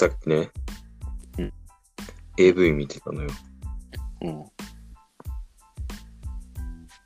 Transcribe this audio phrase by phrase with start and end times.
[0.00, 0.48] さっきね、
[1.36, 1.52] うん
[2.38, 3.28] AV 見てたのよ。
[4.22, 4.44] うん。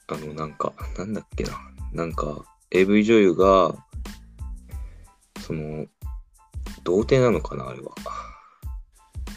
[0.06, 1.58] あの、なんか、なんだっけな。
[1.92, 3.74] なんか、AV 女優が、
[5.40, 5.86] その、
[6.84, 7.90] 童貞なのかな、あれは。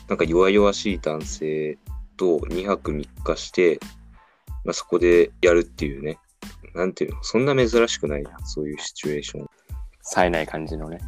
[0.07, 1.79] なんか弱々しい男性
[2.15, 3.79] と2泊3日して、
[4.65, 6.19] まあ、そこでやるっていうね。
[6.75, 9.47] なんていうの、そんな珍しくないそういうシチュエーション。
[10.03, 10.99] 冴えない感じのね。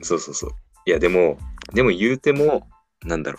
[0.00, 0.50] そうそうそう。
[0.86, 1.36] いや、でも、
[1.72, 2.68] でも言うても、
[3.04, 3.38] なんだろ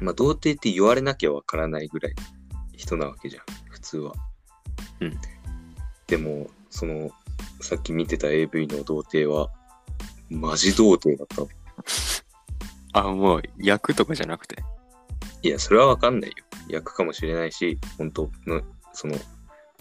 [0.00, 0.04] う。
[0.04, 2.14] まあ、童貞って言われなきゃわからないぐらい
[2.76, 4.14] 人なわけじゃん、普通は。
[5.00, 5.18] うん。
[6.06, 7.10] でも、その、
[7.60, 9.50] さっき見てた AV の童貞は、
[10.30, 11.48] マジ童貞だったの。
[13.10, 14.62] あ、もう役とかじゃなくて？
[15.42, 16.36] いや、それはわかんないよ。
[16.68, 18.62] 役かもしれないし、本当の、
[18.92, 19.16] その、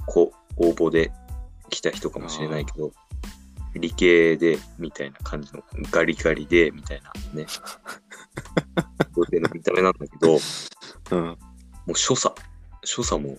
[0.06, 1.12] こ応募で
[1.70, 2.92] 来た人かもしれないけど、
[3.76, 7.46] 理系で、みたいな感じの、ガリガリで、みたいなね。
[9.16, 10.38] 童貞の見た目なんだけど、
[11.12, 11.26] うん。
[11.26, 11.38] も
[11.94, 12.36] う所作、
[12.84, 13.38] 所作も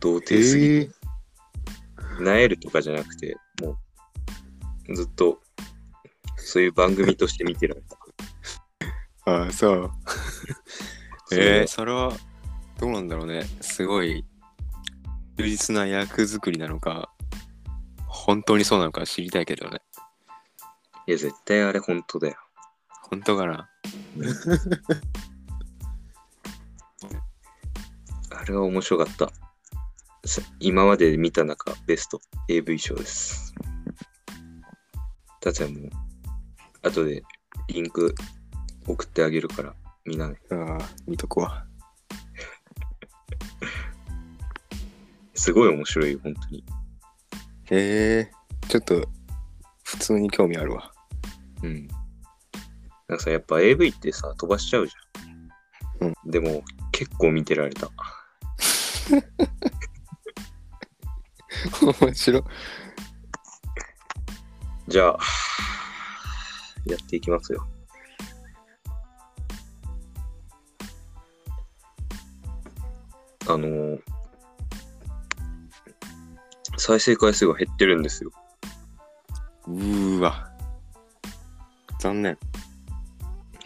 [0.00, 0.90] 童貞すぎて、
[2.20, 3.78] なえるとかじゃなくて、も
[4.88, 5.40] うずっと
[6.36, 7.98] そういう番組として見てられた。
[9.32, 9.90] ああ、 そう。
[11.32, 12.12] えー、それは
[12.78, 13.44] どうなんだろうね。
[13.60, 14.24] すごい
[15.36, 17.10] 充実な役作りなのか、
[18.26, 19.80] 本当にそうなのか知りたいけどね。
[21.06, 22.36] いや、絶対あれ本当だよ。
[23.08, 23.70] 本当かな？
[28.36, 29.30] あれは面白かった。
[30.26, 33.54] さ今まで見た中、ベスト AV 賞です。
[35.40, 35.90] たつやもう、
[36.82, 37.22] 後で
[37.68, 38.12] リンク
[38.88, 40.40] 送ってあげるから、みんなね。
[40.50, 41.64] ああ、見とくわ。
[45.34, 46.64] すごい面白いよ、本当に。
[47.70, 48.30] へえ
[48.68, 49.08] ちょっと
[49.84, 50.92] 普通に興味あるわ。
[51.62, 51.88] うん。
[53.08, 56.08] なんかさ、やっぱ AV ってさ、飛ばしちゃうじゃん。
[56.08, 56.30] うん。
[56.30, 57.88] でも、結構見てられた。
[62.00, 62.42] 面白い。
[64.88, 65.18] じゃあ、
[66.86, 67.66] やっていきますよ。
[73.48, 74.15] あのー
[76.86, 78.30] 再生回数が減ってるんですよ。
[79.66, 80.52] うーわ。
[81.98, 82.38] 残念。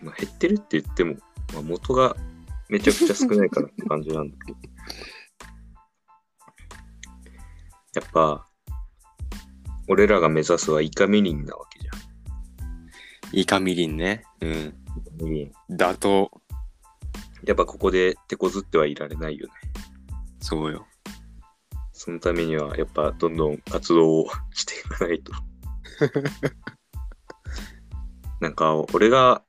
[0.02, 1.16] まあ、減ってるって言っても、
[1.52, 2.16] まあ、元が
[2.70, 4.58] めちゃくちゃ少ないからって感じなんだけど。
[8.00, 8.46] やっぱ、
[9.86, 11.90] 俺らが目指すはイカミリンなわけじゃ
[13.32, 14.24] イカみりんね。
[14.40, 14.50] うん。
[14.50, 14.74] ん。
[15.22, 16.30] ミリン打倒。
[17.44, 19.52] やっぱここで手こずってはいられないよね。
[20.40, 20.86] そうよ。
[22.02, 25.32] そのためには、やっぱどんどん活動をしていかないと。
[28.40, 29.44] なんか、俺が、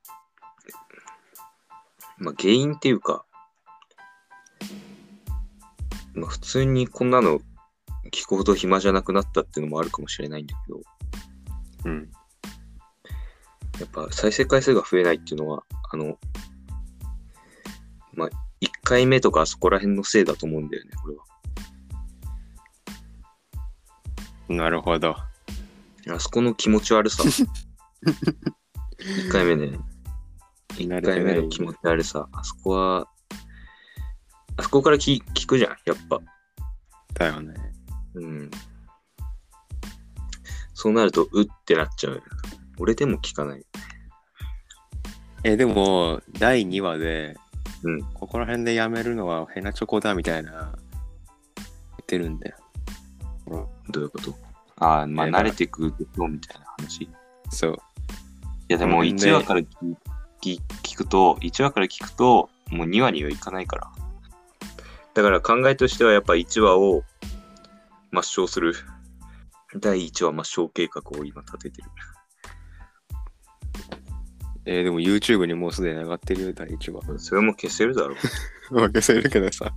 [2.18, 3.24] まあ原因っていうか、
[6.14, 7.40] まあ普通にこんなの
[8.12, 10.82] 聞くほど暇じゃなくなったっていうのもあるかもしれないんだけど、
[11.86, 12.12] うん。
[13.80, 16.20] やっぱ再生回数が増えないっていうのは、あの、
[18.12, 18.30] まあ
[18.60, 21.24] 1回目とかそこら辺のせいだと思うんだよね、俺は。
[24.52, 25.16] なるほど。
[26.10, 27.24] あそこの気持ち悪さ。
[27.24, 27.48] 1
[29.32, 29.80] 回目ね。
[30.76, 32.28] 1慣れてない回目の気持ち悪さ。
[32.32, 33.08] あそこは、
[34.58, 36.20] あそこから聞聞くじゃん、やっぱ。
[37.14, 37.54] だよね。
[38.16, 38.52] うん。
[40.74, 42.24] そうなると、うってなっちゃう。
[42.80, 43.66] 俺でも聞かない。
[45.44, 47.36] え、でも、第2話で、
[47.84, 50.62] うんここら辺でやめるのはヘナチョコだみたいな、言
[52.02, 52.58] ってるんだよ。
[53.92, 54.36] どういうこと？
[54.78, 57.04] ああ、まあ、慣れてくでしょみたいな話。
[57.04, 57.10] い
[57.50, 57.78] そう。
[58.72, 59.68] や、でもうんで1話から聞
[60.42, 63.92] 聞聞くと、1話から聞くと、もう2話にはいかないから。
[65.14, 67.04] だから考えとしては、やっぱ1話を
[68.12, 68.74] 抹消する。
[69.80, 71.90] 第1話抹消計画を今立ててる。
[74.66, 77.20] えーでも YouTube にもうすでに上がってるよ、第1話。
[77.20, 78.18] それも消せるだろう。
[78.74, 79.74] まあ消せるけどさ。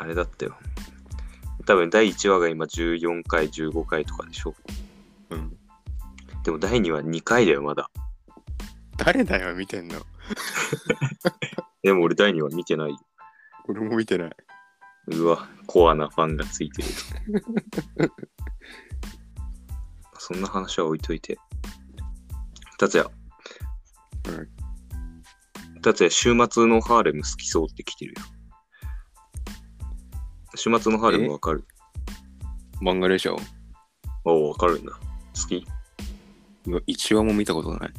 [0.00, 0.56] あれだったよ。
[1.66, 4.54] 多分第1話が今14回、15回とかでしょ。
[5.28, 5.54] うん。
[6.42, 7.90] でも第2話2回だよ、まだ。
[8.96, 10.00] 誰だよ、見てんの？
[11.84, 12.98] でも俺第2話見てないよ。
[13.68, 14.30] 俺も見てない。
[15.08, 16.88] うわ、コアなファンがついてる。
[20.18, 21.36] そんな話は置いといて。
[22.78, 23.10] 達也。
[24.28, 24.48] うん。
[25.82, 28.39] 達也、週末のハーレム好きそうって来てるよ。
[30.54, 31.64] 週末のハーレムわかる
[32.82, 33.36] 漫画でしょ？
[34.24, 34.92] おお、わかるんだ。
[34.92, 34.98] 好
[35.48, 35.56] き？
[35.56, 35.64] い
[36.66, 37.92] や一話も見たことない。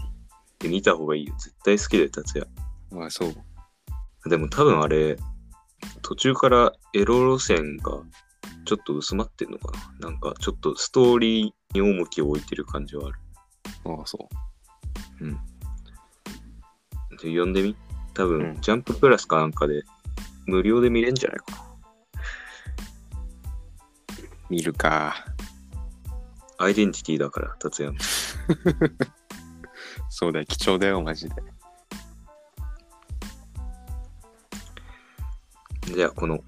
[0.59, 1.33] で見た方がいいよ。
[1.39, 3.05] 絶対好きだよ、達也。
[3.05, 4.29] あそう。
[4.29, 5.17] でも多分あれ、
[6.01, 8.01] 途中からエロ路線が
[8.65, 13.19] ちょっと薄まってんのかななんかちょっとストーリーに重きを置いてる感じはある。
[13.85, 14.29] ああ、そ
[15.19, 15.25] う。
[17.11, 17.75] で読んでみ？
[18.13, 19.83] 多分、うんジャンププラスかなんかで
[20.45, 21.70] 無料で見れんじゃないかな。
[24.51, 25.15] 見るか。
[26.57, 27.99] アイデンティティだから、達也の。
[30.11, 31.35] そうだよ、貴重だよ、マジで。
[35.95, 36.43] じゃあ、この、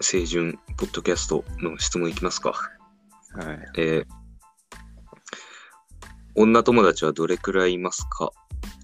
[0.00, 2.50] 清純ポッドキャストの質問いきますか。
[2.50, 3.70] はい。
[3.76, 4.06] えー
[6.34, 8.30] 女友達はどれくらいいますか？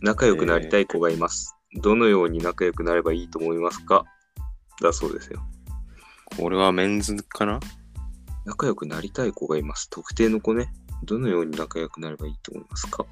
[0.03, 1.55] 仲良くなりたい子がいます。
[1.81, 4.05] どのように仲良くなればいいと思いますか？
[4.83, 5.41] だそうですよ。
[6.37, 7.61] これはメンズかな？
[8.45, 9.89] 仲良くなりたい子がいます。
[9.91, 10.73] 特定の子ね。
[11.05, 13.05] どのように仲良くなればいいと思いますか？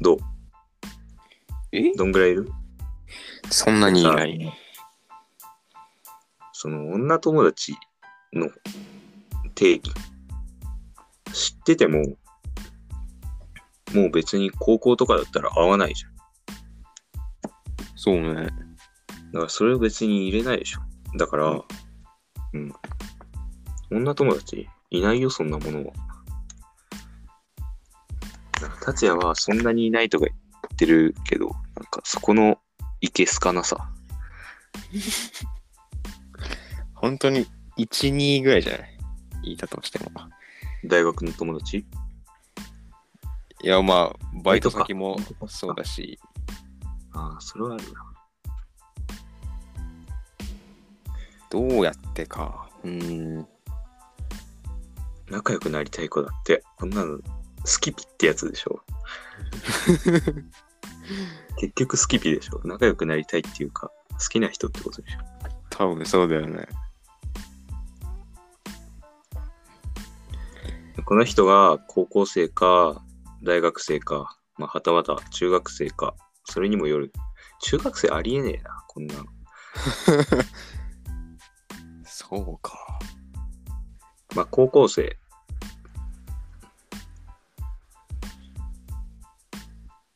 [0.00, 0.18] どう？
[1.72, 1.92] え？
[1.96, 2.50] どんぐらいいる？
[3.50, 4.52] そんなにいない。
[6.52, 7.74] その女友達
[8.32, 8.48] の
[9.54, 9.82] 定義。
[11.32, 12.00] 知ってても、
[13.94, 16.12] もう別に高校とかだったら会わないじゃん。
[17.96, 18.34] そうね。
[18.34, 20.80] だからそれを別に入れないでしょ。
[21.16, 21.62] だから、
[22.54, 22.72] ううんん。
[23.90, 25.92] 女友達いないよ、そんなものは。
[28.84, 31.54] 達也はそんなにいないとか言ってるけど、なん
[31.86, 32.58] かそこの
[33.00, 33.90] いけすかなさ。
[36.94, 37.46] 本当に
[37.78, 38.98] 1、2ぐらいじゃない？
[39.44, 40.10] 言いたとしても。
[40.84, 41.86] 大学の友達？
[43.64, 45.16] いや、まあ、バイト先も
[45.46, 46.18] そうだし、
[47.12, 48.11] ああ、それはあるな。
[51.52, 52.70] どうやってか。
[52.82, 53.46] うーん。
[55.28, 57.18] 仲良くなりたい子だって、こんなの
[57.66, 58.80] スキピってやつでしょ。
[61.60, 62.62] 結局スキピでしょ。
[62.64, 65.18] 仲良くなりたいっていうか、好きな人ってことでしょ。
[65.68, 66.66] 多分そうだよね。
[71.04, 73.04] この人が高校生か、
[73.42, 76.14] 大学生か、まあ、はたまた中学生か、
[76.44, 77.12] それにもよる。
[77.60, 79.24] 中学生ありえねえな、こんなの。
[82.34, 82.98] そうか。
[84.34, 85.18] まあ、高校生。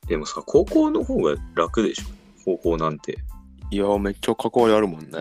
[0.09, 2.05] でもさ、高校の方が楽でしょ？
[2.45, 3.19] 高校なんて。
[3.71, 5.21] いや、めっちゃ関わりあるもんね。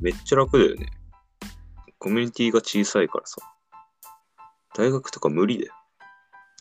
[0.00, 0.86] めっちゃ楽だよね。
[1.98, 3.38] コミュニティが小さいからさ。
[4.76, 5.72] 大学とか無理だよ。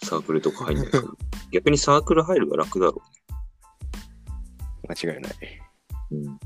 [0.04, 1.04] サークルとか入んないから。
[1.52, 3.04] 逆にサークル入るが楽だろ
[4.90, 5.34] 間違いない。
[6.12, 6.16] う。
[6.16, 6.40] うん。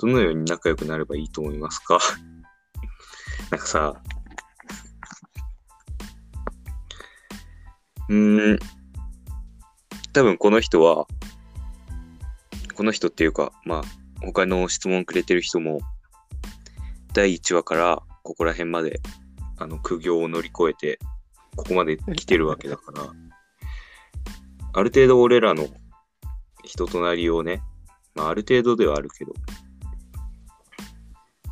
[0.00, 1.98] どのように仲良くなればいいと思いますか？
[3.52, 4.02] なんかさ、
[8.08, 8.58] うーん、
[10.12, 11.06] 多分この人は、
[12.74, 13.82] この人っていうか、まあ、
[14.24, 15.80] 他の質問くれてる人も、
[17.12, 19.00] 第1話からここら辺まで、
[19.58, 20.98] あの、苦行を乗り越えて、
[21.56, 23.02] ここまで来てるわけだから、
[24.72, 25.68] ある程度俺らの
[26.64, 27.62] 人となりをね、
[28.14, 29.34] まあ、ある程度ではあるけど、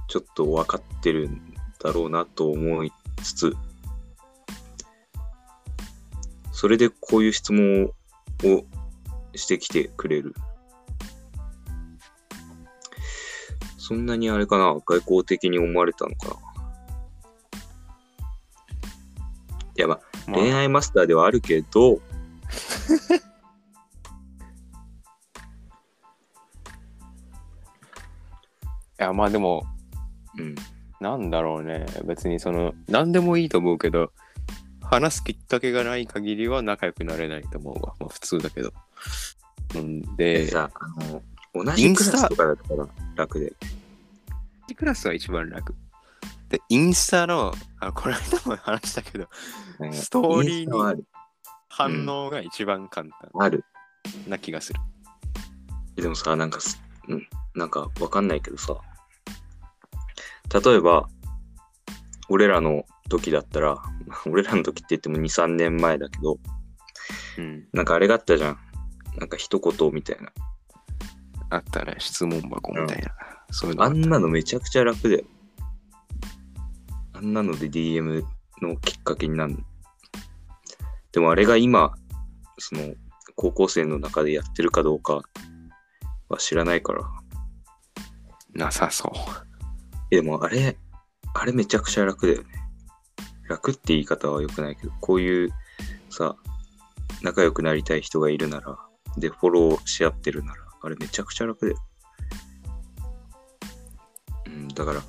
[0.09, 3.57] ちょっと分かってるんだろうなと思いつつ、
[6.53, 7.93] それでこういう質問を
[9.37, 10.35] してきてくれる。
[13.77, 14.75] そんなにあれかな？
[14.75, 16.35] 外交的に思われたのかな？
[19.77, 20.41] いや、まあ、まあ。
[20.41, 22.01] 恋愛マスターではあるけど、 い
[28.99, 29.65] や、まあでも、
[30.39, 30.55] うん。
[31.01, 31.87] なんだろうね。
[32.05, 34.13] 別にその、何でもいいと思うけど、
[34.83, 37.95] 話すきっかけがない限りは仲良くなれないと思うわ。
[38.01, 38.73] まあ普通だけど。
[39.77, 41.23] うんで、でさ、あの、
[41.55, 43.53] 同じクラスとかだったら楽で。
[44.77, 45.75] クラスは一番楽。
[46.49, 49.29] で、インスタの、あこの間も話したけど、
[49.81, 51.05] うんストーリーにインスタはある。
[51.69, 53.65] 反応が一番簡単ある。
[54.27, 54.81] な気がする。
[55.97, 58.77] でもさ、なんかす、うん、なんかわかんないけどさ、
[60.53, 61.09] 例えば、
[62.29, 63.77] 俺らの時だったら、
[64.27, 66.39] 俺らの時って言っても2、3年前だけど、
[67.39, 67.69] うん。
[67.73, 68.59] なんかあれがあったじゃん。
[69.19, 70.33] なんか一言みたいな。
[71.51, 73.15] あったら質問箱みたいな。
[73.51, 75.25] そういうのあんなのめちゃくちゃ楽だよ。
[77.15, 78.23] あんなので DM
[78.61, 79.59] のきっかけになるの。
[81.13, 81.95] でもあれが今、
[82.59, 82.95] その、
[83.35, 85.23] 高校生の中でやってるかどうか
[86.29, 87.03] は知らないから。
[88.53, 89.48] なさそう。
[90.11, 90.77] でもあれ、
[91.35, 92.49] あれめちゃくちゃ楽だよね。
[93.49, 95.51] 楽って言い方は良くないけど、こういう
[96.11, 96.37] さ、
[97.23, 98.79] 仲良くなりたい人がいるなら、
[99.17, 101.79] で、フォローし合ってるなら、あれめちゃくちゃ楽だよ。
[104.47, 105.03] うん、だから、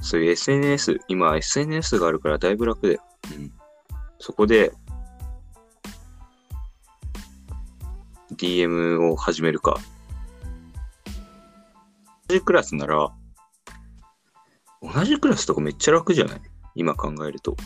[0.00, 3.02] そういう SNS、今 SNS があるからだいぶ楽だよ。
[3.36, 3.52] うん。
[4.18, 4.72] そこで、
[8.34, 9.78] DM を始めるか。
[12.28, 13.10] 同じクラスなら、
[14.80, 16.40] 同じクラスとかめっちゃ楽じゃない？
[16.74, 17.56] 今考えると。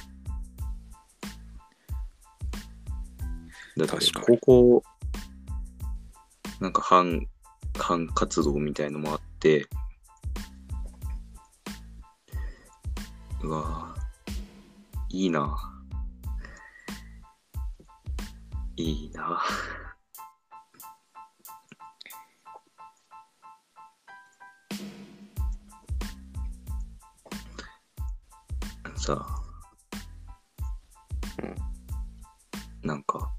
[3.77, 4.83] だって高校、
[6.61, 7.27] なんか班、
[7.79, 9.67] 班活動みたいのもあって、
[13.43, 14.03] うわぁ
[15.11, 15.57] いいな。
[18.77, 19.41] いいな。
[29.03, 29.27] さ。
[29.27, 29.43] あ、
[31.43, 32.89] うん。
[32.89, 33.33] なんか、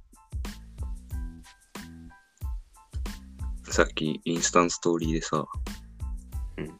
[3.69, 5.45] さっきインスタントストーリーでさ、
[6.57, 6.79] うん。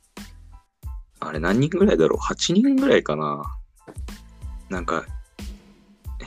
[1.22, 3.42] あれ何人ぐらいだろう ?8 人ぐらいかな。
[4.70, 5.06] なんか、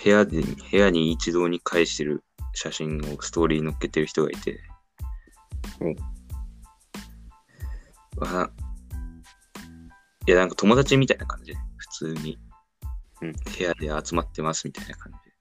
[0.02, 4.60] 部屋で、部屋に一堂に返してる写真をストーリーに載っけてる人がいて、
[5.80, 5.96] うん。
[8.26, 8.50] あ。
[10.26, 11.52] いや、なんか友達みたいな感じ。
[11.52, 12.38] で、普通に、
[13.23, 13.32] うん。
[13.32, 15.37] 部屋で集まってますみたいな感じで。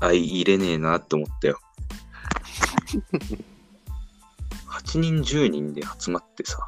[0.00, 1.60] 相入れねえなって思ったよ。
[4.66, 6.58] 8人、10人で集まってさ、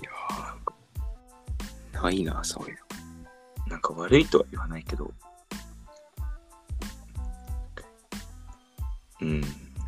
[0.00, 2.78] いやーないな、そういう
[3.66, 3.70] の。
[3.70, 5.12] なんか悪いとは言わないけど、
[9.20, 9.42] うん、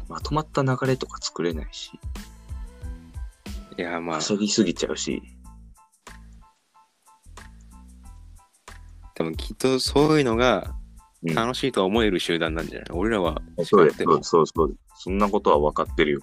[0.08, 1.92] まとまった流れとか作れないし、
[3.78, 5.22] いや、まあ、遊びすぎちゃうし、
[9.34, 10.74] きっとそういうのが
[11.22, 14.78] うん楽しいと思える集団なんじゃない、俺らはそうだ違ってもよそうそうそう。
[14.94, 16.20] そんなことは分かってるよ。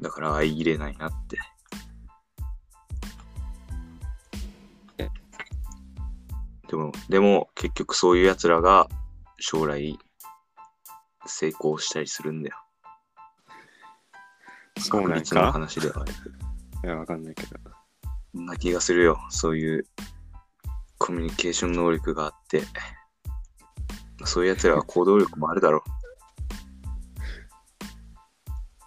[0.00, 1.38] だから相入れないなって。
[6.68, 8.88] でも、でも結局そういう奴らが
[9.38, 9.98] 将来
[11.24, 12.56] 成功したりするんだよ。
[14.78, 16.88] そうなん確率のか話ではあるけど。
[16.88, 17.56] いや、わかんないけど。
[18.44, 19.18] な気がするよ。
[19.30, 19.86] そういう
[20.98, 22.62] コミュニケーション能力があって。
[24.24, 25.84] そういう奴らは 行動力もあるだろ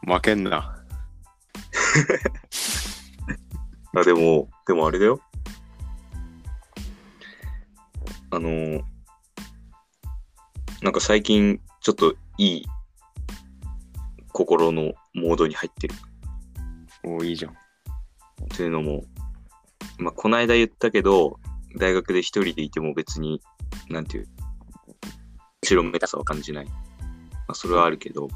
[0.06, 0.14] う。
[0.14, 0.76] 負けんな。
[3.96, 5.20] あ、でも、でもあれだよ。
[8.32, 8.84] あのー
[10.82, 12.66] なんか最近ちょっといい
[14.32, 15.96] 心のモードに入ってる
[17.04, 17.56] おーいいじゃん。
[18.56, 19.04] というのも、
[20.00, 21.40] まあ、この間言ったけど、
[21.78, 23.42] 大学で一人でいても別に、
[23.90, 24.28] なんていう、
[25.62, 26.66] 後ろめたさは感じない。
[26.66, 26.74] ま
[27.50, 28.30] あ、それはあるけど、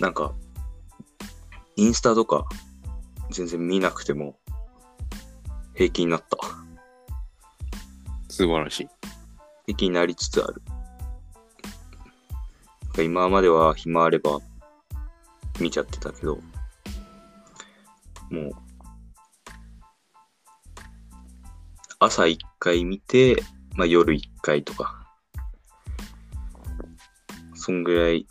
[0.00, 0.34] なんか、
[1.76, 2.44] インスタとか、
[3.30, 4.36] 全然見なくても、
[5.74, 6.36] 平気になった。
[8.28, 8.88] 素晴らしい。
[9.66, 10.60] 平気になりつつある。
[13.02, 14.40] 今までは暇あれば
[15.60, 16.38] 見ちゃってたけど、
[18.30, 18.50] もう、
[21.98, 23.42] 朝一回見て、
[23.76, 25.06] まあ夜一回とか、
[27.54, 28.26] そんぐらい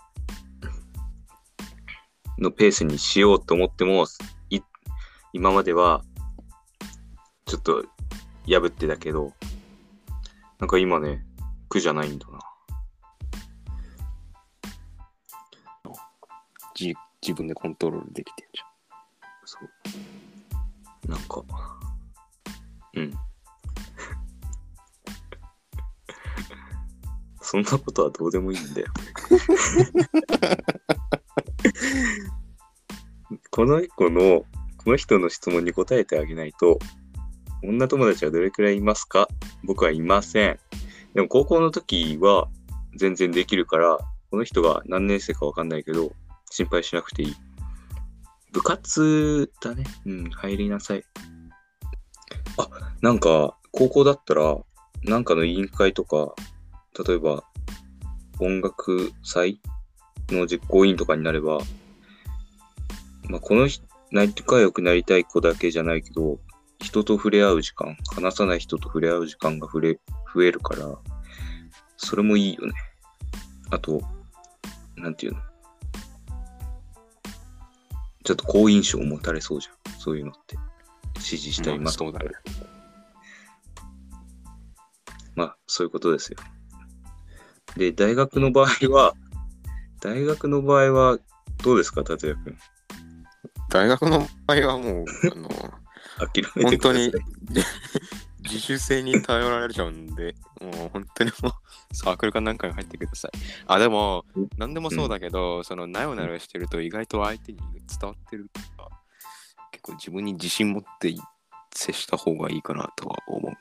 [2.37, 4.05] のペースにしようと思っても、
[4.49, 4.59] い
[5.33, 6.03] 今までは
[7.45, 7.83] ちょっと
[8.47, 9.33] 破ってたけど、
[10.59, 11.25] なんか今ね、
[11.69, 12.39] 苦じゃないんだな。
[16.75, 18.72] じ自分でコントロールできてんじゃん。
[19.53, 21.11] そう。
[21.11, 21.43] なんか、
[22.95, 23.13] うん。
[27.41, 28.87] そんなことはどうでもいいんだよ。
[33.51, 34.45] この子の、
[34.83, 36.79] この人の質問に答えてあげないと、
[37.63, 39.27] 女友達はどれくらいいますか？
[39.63, 40.59] 僕はいません。
[41.13, 42.49] でも高校の時は
[42.95, 43.99] 全然できるから、
[44.31, 46.11] この人が何年生かわかんないけど、
[46.49, 47.35] 心配しなくていい。
[48.53, 49.83] 部活だね。
[50.05, 51.03] うん、入りなさい。
[52.57, 52.69] あ、
[53.01, 54.57] なんか、高校だったら、
[55.03, 56.33] なんかの委員会とか、
[57.05, 57.43] 例えば、
[58.39, 59.59] 音楽祭
[60.29, 61.57] の実行委員とかになれば、
[63.27, 66.39] まあ、この人、仲良くなりたい子だけじゃないけど、
[66.79, 69.99] 人と触れ合う時間、話さない人と触れ合う時間が増え
[70.35, 70.95] 増えるから、
[71.97, 72.73] それもいいよね。
[73.71, 73.99] あと、
[74.95, 75.39] なんていうの？
[78.23, 79.99] ちょっと好印象を持たれそうじゃん。
[79.99, 80.57] そういうのって。
[81.19, 82.01] 支持したります。
[82.01, 82.31] まあそうだね。
[85.35, 86.37] まあ、そういうことですよ。
[87.77, 89.13] で、大学の場合は、
[90.01, 91.17] 大学の場合は、
[91.63, 92.57] どうですか、達也君。
[93.69, 95.49] 大学の場合はもう、あの、
[96.33, 96.77] 諦めて。
[96.77, 97.11] 本当に
[98.43, 103.31] 自主性に頼られちゃうんで、もう本当にもうサークルかなんかに入ってください。
[103.67, 104.25] あ、でも、
[104.57, 108.89] 何でもそうだけど、そのなよなよしてると意外と相手に伝わってるから、
[109.71, 111.13] 結構自分に自信持って
[111.73, 113.53] 接した方がいいかなとは思う。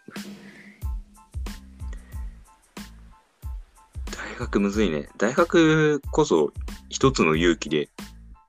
[4.11, 5.09] 大学むずいね。
[5.19, 6.53] 大学こそ
[6.89, 7.89] 一つの勇気で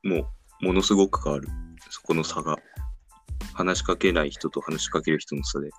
[0.03, 0.27] も
[0.61, 1.47] うものすごく変わる。
[1.89, 2.57] そこの差が。
[3.53, 5.69] 話しかけない人と話しかける人の差で。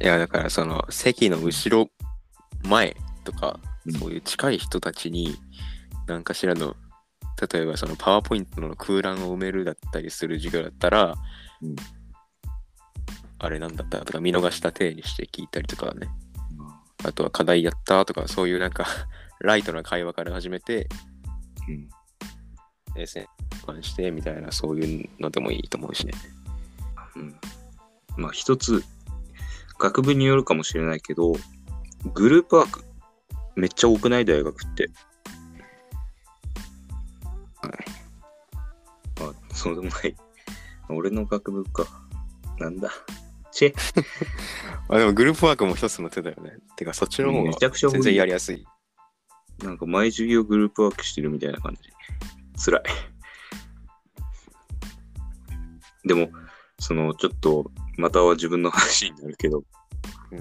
[0.00, 1.90] いや、だからその席の後ろ、
[2.68, 5.36] 前とか、うんそういう近い人たちに、
[6.06, 6.74] 何かしらの、
[7.52, 11.14] 例えばそのパワーポイントの空欄を埋めるだったりする授業だったら、
[11.62, 11.76] うん
[13.44, 16.08] あれなんだったとか見逃した体にして聞いたりとかね。
[17.04, 18.86] あとは課題やったとか、そういうなんか、
[19.40, 20.88] ライトな会話から始めて、
[21.68, 21.88] うん。
[22.96, 23.26] えー、
[23.66, 26.14] 関してみたいな、そういうのでもいいと思うしね。
[27.16, 27.36] うん。
[28.16, 28.82] まあ一つ、
[29.78, 31.32] 学部によるかもしれないけど、
[32.12, 32.84] グループワーク、
[33.56, 34.24] めっちゃ多くない？
[34.24, 34.90] 大学って。
[39.20, 40.16] あ、そうでもない。
[40.88, 41.86] 俺の学部か。
[42.58, 42.90] なんだ。
[43.50, 43.74] チェ。
[44.88, 46.56] あ、でもグループワークも一つの手だよね。
[46.76, 47.52] てか、そっちの方が
[47.90, 48.66] 全然やりやすい。
[49.62, 51.80] なんか毎授業グループワークしてるみたいな感じ。
[52.64, 52.82] 辛い。
[56.06, 56.30] でも、
[56.78, 59.64] その、ちょっと、または自分の話になるけど、
[60.30, 60.38] うん。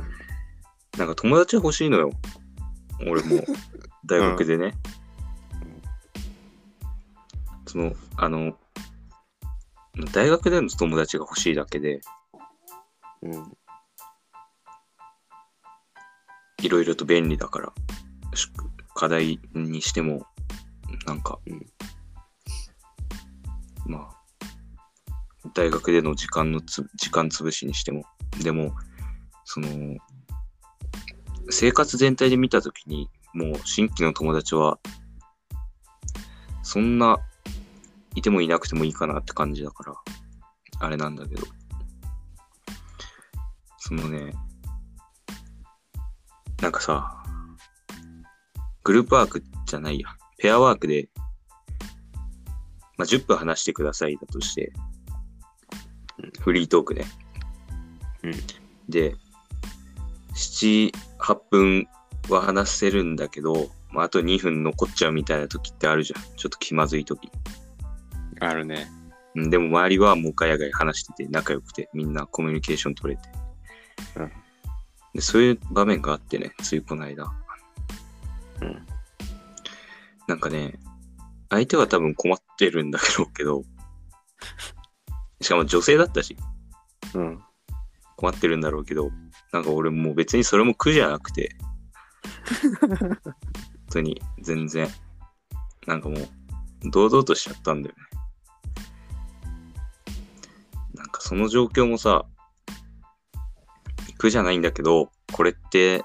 [0.98, 2.12] なんか友達欲しいのよ。
[3.08, 3.44] 俺も、
[4.06, 4.74] 大学でね。
[7.68, 8.58] その、あの、
[10.12, 12.02] 大学での友達が欲しいだけで、
[13.22, 13.58] うん。
[16.62, 17.74] いろいろと便利だから、
[18.36, 18.48] し
[18.96, 20.26] 課題にしても、
[21.06, 21.66] なんか、うん。
[23.86, 24.23] まあ、
[25.54, 28.04] 大学での時間のつ時間潰しにしても、
[28.42, 28.74] でも、
[29.44, 29.68] その、
[31.50, 34.80] 生活全体で見たときに、もう新規の友達は、
[36.62, 37.18] そんな、
[38.16, 39.94] いてもいなくてもいいかなって感じだから、
[40.80, 41.46] あれなんだけど、
[43.80, 44.34] そのね、
[46.62, 47.22] なんかさ、
[48.84, 51.10] グループワークじゃないや、ペアワークで、
[52.98, 54.72] まあ、10分話してくださいだとして、
[56.40, 57.06] フリートークね。
[58.24, 58.34] うん
[58.90, 59.16] で、
[60.34, 61.88] 7、8分
[62.30, 66.24] は話せるんだけど、まあ、あと2分残っちゃうみたいな時ってあるじゃん。
[66.36, 67.32] ちょっと気まずい時。
[68.40, 68.90] あるね。
[69.36, 73.30] うんでも周りはもうガヤガヤ話してて仲良くてみんなコミュニケーション取れて。
[74.18, 74.32] うん
[75.14, 77.32] でそういう場面があってね、ついこの間。
[78.62, 78.86] うん。
[80.28, 80.80] なんかね、
[81.50, 83.64] 相手は多分困ってるんだろうけど、
[85.44, 86.38] しかも女性だったし、
[87.14, 87.40] うん。
[88.16, 89.12] 困ってるんだろうけど、
[89.52, 91.56] なんか俺もう別にそれも苦じゃなくて、
[92.80, 93.18] 本
[93.90, 94.88] 当に全然、
[95.88, 98.02] なんかもう、堂々としちゃったんだよね。
[100.94, 102.26] なんかその状況もさ、
[104.18, 106.04] 苦じゃないんだけど、これって、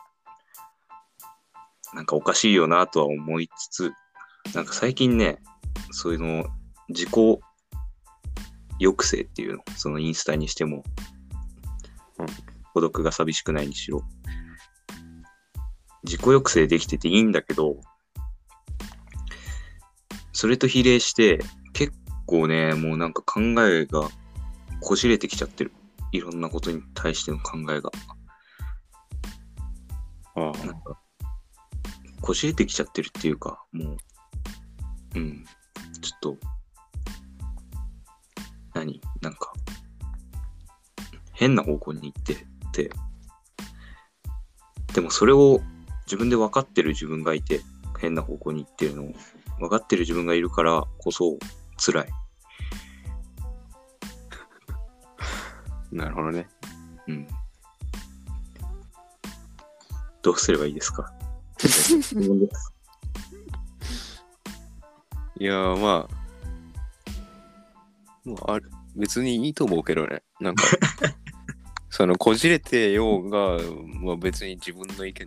[1.94, 3.92] なんかおかしいよなとは思いつつ、
[4.54, 5.38] なんか最近ね、
[5.90, 6.44] そういうの、
[6.88, 7.10] 自己
[8.80, 10.84] 抑制っていうの、そのインスタにしても、
[12.18, 12.26] うん。
[12.74, 14.02] 孤独が寂しくないにしろ、
[16.04, 17.80] 自己抑制できてていいんだけど、
[20.32, 21.40] それと比例して、
[21.72, 21.92] 結
[22.26, 24.08] 構ね、もうなんか考えが
[24.80, 25.72] こじれてきちゃってる。
[26.12, 27.90] いろんなことに対しての考えが。
[30.36, 31.00] あなんか、
[32.20, 33.96] こじれてきちゃってるっていうか、も
[35.16, 35.44] う、うん、
[36.00, 36.36] ちょっと、
[38.78, 39.00] 何？
[39.20, 39.52] なんか、
[41.32, 42.90] 変な方向に行ってて、
[44.94, 45.60] でもそれを
[46.06, 47.60] 自分で分かってる自分がいて、
[48.00, 49.12] 変な方向に行ってるのを、
[49.58, 51.36] 分かってる自分がいるからこそ
[51.76, 52.08] 辛い。
[55.92, 56.48] なるほどね。
[57.08, 57.26] うん。
[60.22, 61.12] どうすればいいですか？
[65.40, 66.14] いやーまあ、
[68.46, 70.22] あれ別にいいと思うけどね。
[70.40, 70.64] なんか、
[71.90, 73.58] そのこじれてようが、
[74.00, 75.26] まあ、別に自分の意見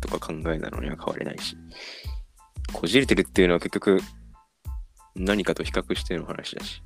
[0.00, 1.56] とか考えなのには変わりないし。
[2.72, 4.00] こじれてるっていうのは結局、
[5.14, 6.82] 何かと比較しての話だし、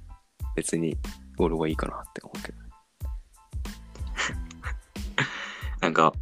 [0.55, 0.97] 別に
[1.39, 2.59] 俺はいいかなって思うけど。
[5.81, 6.13] なんか、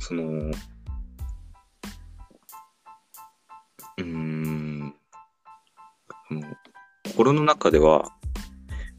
[0.00, 4.94] その、うーん、
[7.16, 8.12] 心の中では、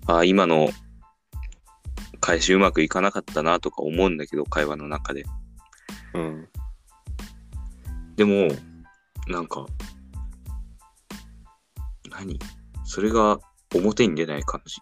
[0.07, 0.69] あ今の
[2.19, 5.23] 返しうまくいかなかったなとか思うんだけど、会話の中で。
[6.15, 6.49] うん。
[8.15, 8.47] でも、
[9.27, 9.67] なんか、
[12.09, 12.39] 何？
[12.85, 13.39] それが
[13.75, 14.81] 表に出ない感じ。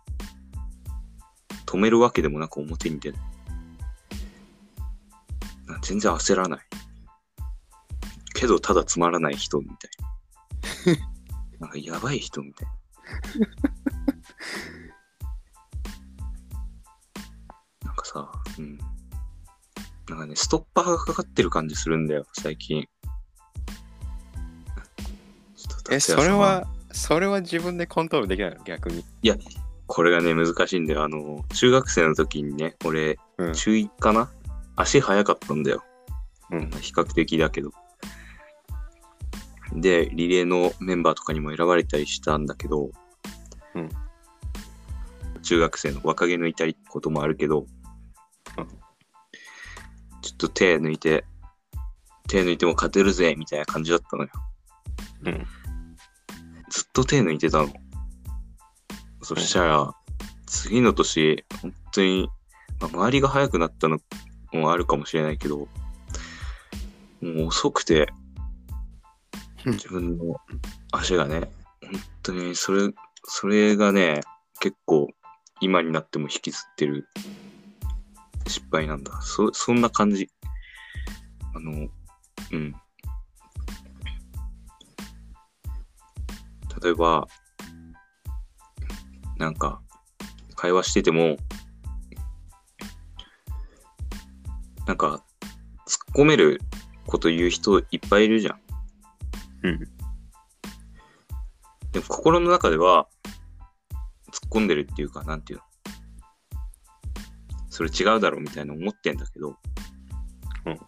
[1.65, 3.21] 止めるわけでもなく表に出ない。
[5.67, 6.59] な全然焦らない。
[8.33, 9.67] けど、ただつまらない人み
[10.85, 11.01] たいな。
[11.59, 12.84] なんかやばい人みたいな。
[17.83, 18.77] なんかさ、うん。
[20.09, 22.87] なんかね、ストッパーがかかってる感じするんだよ、最近。
[25.91, 28.63] え、それは、それは自分でコントロールできないの？
[28.63, 29.03] 逆に。
[29.87, 31.03] これがね、難しいんだよ。
[31.03, 33.53] あの、中学生の時にね、俺、うん。
[33.53, 34.31] 中1かな？
[34.75, 35.83] 足速かったんだよ。
[36.51, 36.69] うん。
[36.81, 37.71] 比較的だけど。
[39.75, 42.91] で、リレーのメンバーとかにも選ばれたりしたんだけど、
[43.75, 43.89] うん
[45.41, 47.65] 中学生の若気の至りこともあるけど、
[48.57, 48.67] うん
[50.21, 51.25] ちょっと手抜いて、
[52.27, 54.29] 手抜いても勝てるぜ、みたいな感じだったのよ。
[55.25, 55.45] うん。
[56.71, 57.69] ずっと手抜いてたの。
[59.21, 59.93] そしたら、
[60.47, 62.27] 次の年、本当に、
[62.79, 63.99] まあ、周りが速くなったの
[64.51, 65.67] もあるかもしれないけど、も
[67.21, 68.24] う遅くて、うん
[69.65, 70.35] 自分の
[70.91, 71.51] 足がね、
[71.81, 71.91] 本
[72.23, 74.21] 当にそれ、それがね、
[74.59, 75.09] 結構
[75.59, 77.07] 今になっても引きずってる
[78.47, 79.19] 失敗なんだ。
[79.21, 80.29] そ、そんな感じ。
[81.55, 81.87] あの、
[82.51, 82.75] うん。
[86.83, 87.27] 例えば、
[89.37, 89.81] なんか、
[90.55, 91.37] 会話してても、
[94.85, 95.23] なんか、
[95.87, 96.61] 突っ込める
[97.07, 98.64] こと言う人いっぱいいるじゃん。
[99.65, 99.79] うん。
[101.91, 103.07] でも心の中では、
[104.31, 105.65] 突っ込んでるっていうか、なんていうの？
[107.69, 109.57] それ違うだろうみたいな思ってんだけど、
[110.65, 110.79] うん。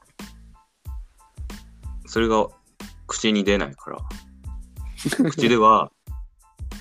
[2.05, 2.47] それが
[3.07, 3.99] 口に出ないから、
[5.31, 5.91] 口では、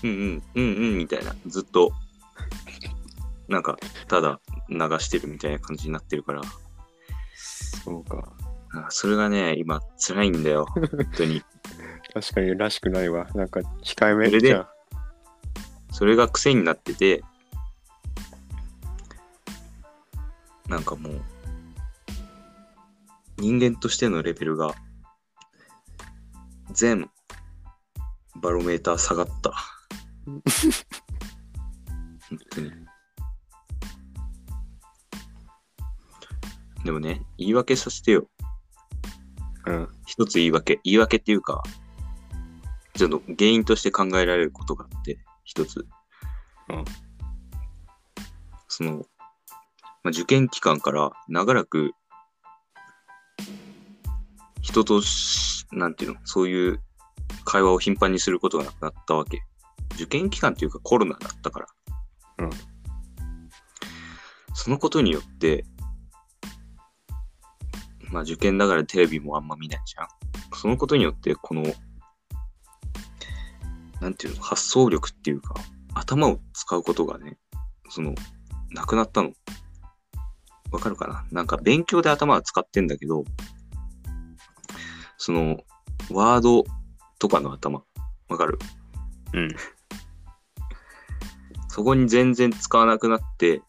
[0.02, 1.92] うんうん、うんうんみたいな、ずっと、
[3.48, 3.76] なんか、
[4.08, 6.42] ただ流してるみたいな感じになってるから、
[7.34, 8.32] そうか。
[8.72, 11.42] あそれがね、今辛いんだよ、本当に。
[12.16, 13.26] 確かにらしくないわ。
[13.34, 14.66] なんか控えめでじゃん。
[15.92, 17.22] それが癖になってて、
[20.66, 21.22] なんかもう、
[23.36, 24.74] 人間としてのレベルが、
[26.70, 27.10] 全
[28.36, 29.52] バロメーター下がった。
[30.24, 30.42] 本
[32.48, 32.72] 当に。
[36.82, 38.26] でもね、言い訳させてよ。
[39.66, 39.88] うん。
[40.06, 40.80] 一つ言い訳。
[40.82, 41.62] 言い訳っていうか、
[42.96, 45.86] ちょっと原因として考えられることがあって、一つ。
[46.68, 46.84] うん
[48.68, 48.98] その、ま
[50.06, 51.92] あ、受験期間から長らく、
[54.60, 56.82] 人とし、なんていうの、そういう
[57.44, 59.42] 会話を頻繁にすることがなくなったわけ。
[59.94, 61.66] 受験期間っていうかコロナだったから。
[62.38, 62.50] うん
[64.58, 65.64] そのことによって、
[68.10, 70.08] まあ受験だからテレビもあんま見ないじゃん。
[70.54, 71.62] そのことによって、この、
[74.00, 75.54] なんていうの、発想力っていうか、
[75.94, 77.38] 頭を使うことがね、
[77.88, 78.14] その、
[78.70, 79.32] なくなったの。
[80.70, 81.24] わかるかな？
[81.30, 83.24] なんか勉強で頭は使ってんだけど、
[85.16, 85.58] その、
[86.10, 86.64] ワード
[87.18, 87.84] とかの頭、
[88.28, 88.58] わかる？
[89.32, 89.54] うん。
[91.68, 93.62] そこに全然使わなくなって、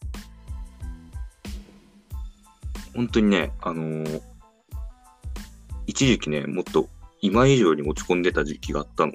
[2.94, 4.22] 本当にね、あのー
[5.86, 6.86] 一時期ね、もっと
[7.22, 9.12] 今以上に落ち込んでた時期があったの。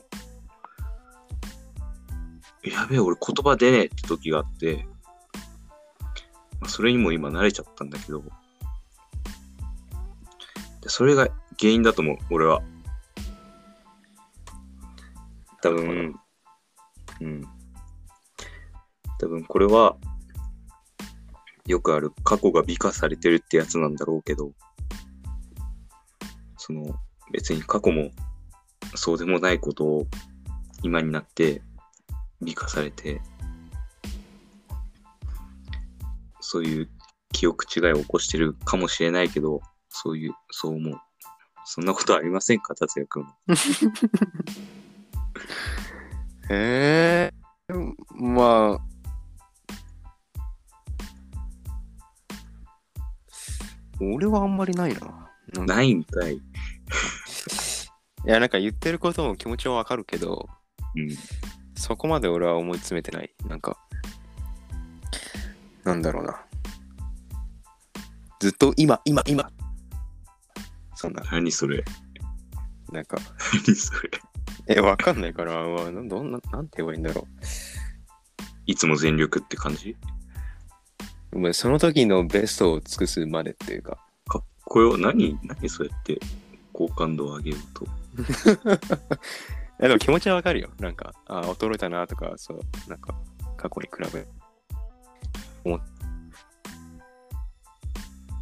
[2.63, 4.86] やべえ、俺言葉出ねえって時があって、
[6.60, 8.23] まあ、それにも今慣れちゃったんだけど、
[10.82, 11.28] でそれが
[11.60, 12.62] 原因だと思う、俺は。
[15.62, 16.15] 多な分、
[17.21, 17.41] うん。
[19.19, 19.97] 多分これは、
[21.65, 24.52] よくある過去が美化されてるってやつなんだろうけど、
[26.58, 26.95] その
[27.32, 28.12] 別に過去も
[28.95, 30.08] そうでもないことを
[30.82, 31.62] 今になって
[32.43, 33.21] 美化されて、
[36.39, 36.89] そういう
[37.32, 40.99] 記憶違いを起こしてるかもしれないけど、そういう、そう思う。
[41.65, 43.27] そんなことありませんか、達也くん。
[46.49, 47.34] ええ
[48.19, 48.93] まあ。
[54.01, 54.99] 俺はあんまりないな。
[55.53, 56.36] なんかないんかい。
[56.36, 56.41] い
[58.25, 60.49] や、なんか言ってることも気持ちはわかるけど、
[60.95, 61.10] うん。
[61.83, 63.29] そこまで俺は思い詰めてない。
[63.45, 63.77] なんか、
[65.83, 66.39] なんだろうな。
[68.39, 69.51] ずっと今、今、今。
[70.95, 71.83] そんな、何それ
[72.93, 73.17] なんか、
[73.67, 74.09] 何それ
[74.67, 77.27] え、わかんないから、うわなんどんな、なんて言えばいいんだろ
[78.65, 79.97] いつも全力って感じ？
[81.33, 81.39] う。
[81.39, 83.97] もうその時のベストを尽くすまでっていうか、
[84.29, 84.97] かっこよ。
[84.97, 86.17] 何何そうやって
[86.71, 87.85] 好感度を上げようと？
[89.79, 90.69] えでも気持ちはわかるよ。
[90.79, 92.59] なんか、あ衰えたなとか、そう、
[92.89, 93.15] なんか、
[93.57, 94.25] 過去に比べ。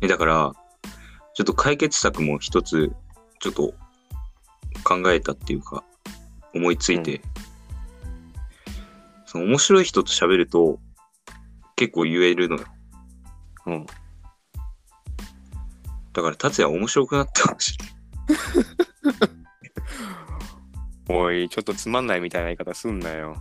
[0.01, 0.51] え、だから、
[1.35, 2.91] ちょっと解決策も一つ、
[3.39, 3.73] ちょっと
[4.83, 5.83] 考えたっていうか、
[6.55, 7.21] 思いついて、
[9.27, 10.79] その面白い人と喋ると、
[11.75, 12.65] 結構言えるのよ。
[13.67, 13.85] うん。
[16.13, 17.77] だから、達也面白くなったかもしい。
[21.13, 23.35] おい、ちょっとつまんないみたいな言い方すんなよ。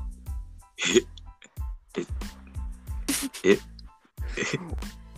[1.94, 2.00] え？
[3.44, 3.52] え？
[3.52, 3.58] え？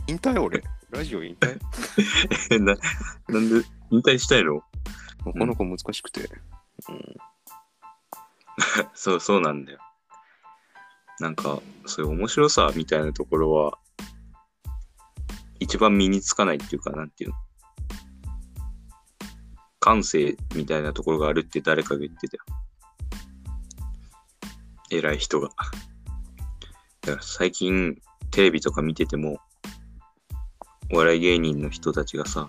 [0.07, 0.63] 引退俺？
[0.91, 1.59] ラジオ引退？
[2.51, 2.59] え？
[2.59, 2.75] な、
[3.29, 4.63] なんで、引退したいの？
[5.25, 6.29] この子難しくて。
[6.89, 7.17] うん。
[8.95, 9.79] そう、そうなんだよ。
[11.21, 13.79] なんか、そういう面白さみたいなところは、
[15.61, 17.37] 一番身につかないっていうか、なんていうの？
[19.83, 22.45] 感性みたいなところがあるって誰かが言ってたよ。
[24.91, 25.49] 偉い人が。
[27.01, 29.39] だから最近、テレビとか見てても、
[30.93, 32.49] お笑い芸人の人たちがさ、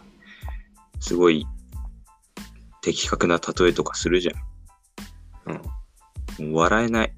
[0.99, 1.47] すごい
[2.81, 4.33] 的確な例えとかするじゃ
[5.51, 5.63] ん。
[6.39, 6.53] うん。
[6.53, 7.15] 笑えない。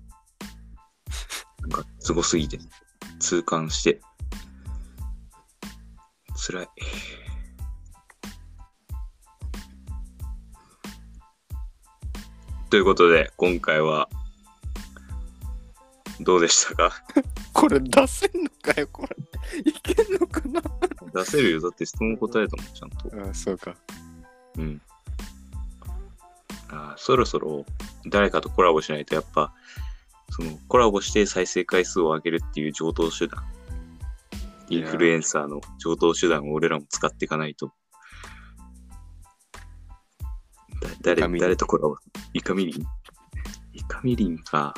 [1.60, 2.58] なんか、すごすぎて。
[3.20, 4.00] 痛感して。
[6.48, 6.68] 辛い。
[12.70, 14.10] ということで、今回は、
[16.22, 16.92] どうでしたか？
[17.54, 19.16] これ出せんのかよ、これ。
[19.64, 20.62] いけんのかな？
[21.14, 21.62] 出せるよ。
[21.62, 23.30] だって質問答えたもん、ちゃんと。
[23.30, 23.76] あそうか。
[24.58, 24.82] うん。
[26.70, 27.66] あーそろそろ
[28.08, 29.54] 誰かとコラボしないとやっぱ、
[30.32, 33.44] そのコラボして再生回数を上げるっていう上等手段。
[34.70, 37.72] インフルエンサーの上等手段を俺らも使っていかないと。
[41.02, 41.96] 誰、誰とコラボ
[42.34, 42.86] イカミリン？
[43.74, 44.74] イカミリンか。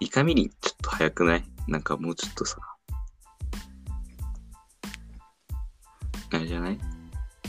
[0.00, 1.44] イカミリンちょっと早くない？
[1.68, 2.58] なんかもうちょっとさ。
[6.32, 6.78] あれじゃない？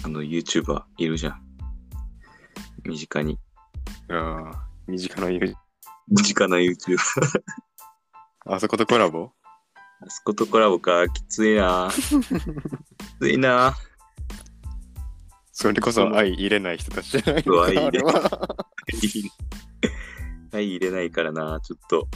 [0.03, 1.41] あの YouTuber いるじゃん。
[2.83, 3.39] 身近に。
[4.09, 5.55] ああ、身近な言う。
[6.09, 6.97] 身近な YouTuber。
[8.47, 9.31] あそことコラボ？
[10.01, 11.07] あそことコラボか。
[11.07, 11.89] きついな。
[11.93, 12.01] き
[13.19, 13.75] ついな。
[15.61, 18.11] それこそ相入れない人たちじゃないのかそう相入れあれは
[20.53, 21.61] はい、 入れないからな。
[21.61, 22.07] ちょっと。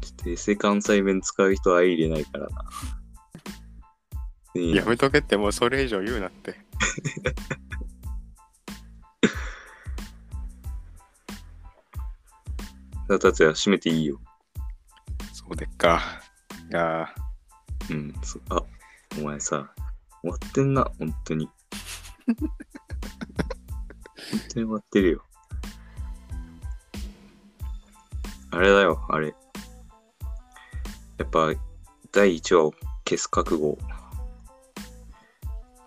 [0.00, 2.64] ちょっとエセ関西弁使う人は相入れないからな
[4.60, 6.56] やめとけってもうそれ以上言うなって。
[13.06, 14.20] さあ、達也、閉めていいよ。
[15.32, 16.02] そうでっか。
[16.68, 17.14] いや
[17.90, 18.12] うん。
[18.24, 18.60] そあ、
[19.20, 19.72] お前さ、
[20.22, 21.48] 終わってんな、本当に。
[22.26, 22.36] 本
[24.30, 25.24] 当に終わってるよ。
[28.52, 29.34] あれだよ、あれ。
[31.18, 31.52] やっぱ、
[32.12, 32.72] 第1話を
[33.04, 33.76] 消す覚悟。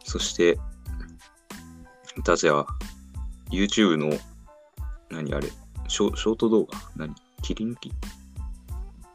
[0.03, 0.59] そして、
[2.23, 2.65] 達也、
[3.51, 4.17] YouTube の、
[5.09, 5.47] 何あれ、
[5.87, 6.77] ショショート動画？
[6.95, 7.15] 何？
[7.41, 7.93] 切り抜き？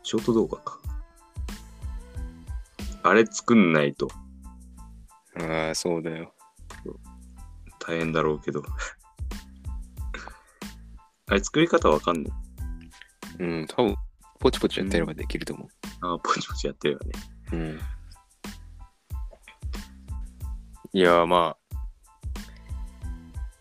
[0.03, 0.79] ショート動画か。
[3.03, 4.09] あれ作んないと
[5.49, 6.33] ああ、そうだよ。
[7.79, 8.63] 大変だろうけど。
[11.27, 12.31] あれ作り方わかんの
[13.39, 13.97] うん、多分
[14.39, 15.69] ポチポチやってればできると思
[16.01, 17.13] ああ、ポチポチやってるよね。
[17.53, 17.57] う。
[17.57, 17.81] うん。
[20.93, 21.61] いや、まあ、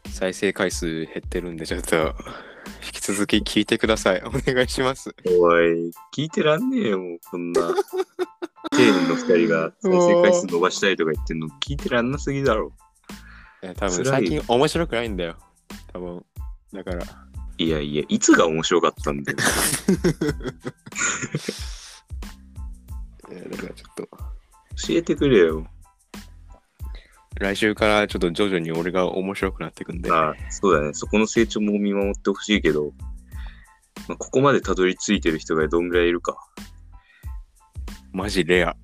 [0.10, 2.16] 再生回数減ってるんで、ちょっと、
[3.10, 4.22] 続き聞いてください。
[4.24, 5.10] お願いします。
[5.26, 7.74] おい、聞いてらんねえよ、もうこんな。
[8.70, 12.72] テールの二人が再生回数伸ばしたいとか言ってんの聞いてらんなすぎだろ。
[13.64, 15.38] いや、多分辛い最近面白くないんだよ。
[15.92, 16.24] 多分。
[16.72, 17.04] だから、
[17.58, 19.38] いやいや、いつが面白かったんだよ。
[23.32, 24.18] いやだからちょっと、教
[24.92, 25.66] えてくれよ。
[27.40, 30.12] 来週からちょっと徐々に俺が面白くなっていくんで。
[30.12, 30.94] あそうだね。
[30.94, 32.92] そこの成長も見守ってほしいけど、
[34.08, 36.38] まあ、ここまでたどり着いてる人がどんぐらいいるか。
[38.12, 38.76] マジレア。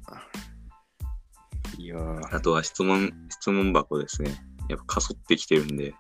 [1.78, 4.32] いやーあとは質問、質問箱ですね。
[4.70, 5.94] やっぱかそってきてるんで、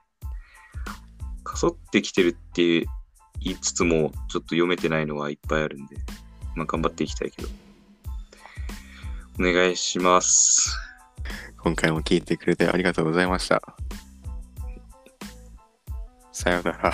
[1.43, 2.85] かそってきてるって
[3.41, 5.97] 言いつつも、ちょっと読めてないのはいっぱいあるんで、
[6.55, 7.49] まあ頑張っていきたいけど。
[9.37, 10.73] お願いします。
[11.57, 13.61] 今回も聞いてくれてありがとうございました。
[16.31, 16.93] さようなら。